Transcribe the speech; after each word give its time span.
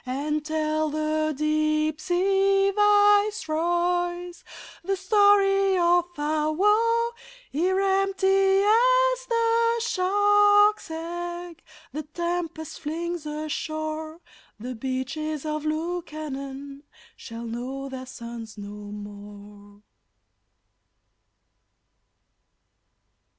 And 0.03 0.43
tell 0.43 0.89
the 0.89 1.31
Deep 1.37 2.01
Sea 2.01 2.71
Viceroys 2.75 4.43
the 4.83 4.95
story 4.95 5.77
of 5.77 6.05
our 6.17 6.51
woe; 6.51 7.11
Ere, 7.53 7.79
empty 7.81 8.63
as 8.63 9.25
the 9.27 9.79
shark's 9.83 10.89
egg 10.89 11.61
the 11.91 12.01
tempest 12.01 12.79
flings 12.79 13.27
ashore, 13.27 14.21
The 14.59 14.73
Beaches 14.73 15.45
of 15.45 15.65
Lukannon 15.65 16.81
shall 17.15 17.45
know 17.45 17.87
their 17.87 18.07
sons 18.07 18.57
no 18.57 18.91
more! 18.91 19.83